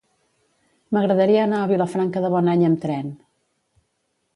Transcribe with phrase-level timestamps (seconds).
[0.97, 3.17] M'agradaria anar a Vilafranca de Bonany amb tren.